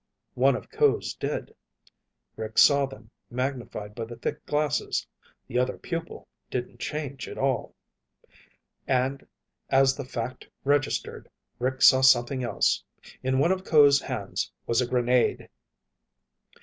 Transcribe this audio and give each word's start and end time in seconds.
One 0.33 0.55
of 0.55 0.71
Ko's 0.71 1.13
did. 1.13 1.53
Rick 2.35 2.57
saw 2.57 2.87
them, 2.87 3.11
magnified 3.29 3.93
by 3.93 4.05
the 4.05 4.15
thick 4.15 4.43
glasses. 4.47 5.05
The 5.45 5.59
other 5.59 5.77
pupil 5.77 6.27
didn't 6.49 6.79
change 6.79 7.27
at 7.27 7.37
all. 7.37 7.75
And 8.87 9.27
as 9.69 9.95
the 9.95 10.03
fact 10.03 10.47
registered, 10.63 11.29
Rick 11.59 11.83
saw 11.83 12.01
something 12.01 12.43
else. 12.43 12.83
In 13.21 13.37
one 13.37 13.51
of 13.51 13.63
Ko's 13.63 14.01
hands 14.01 14.51
was 14.65 14.81
a 14.81 14.87
grenade! 14.87 15.47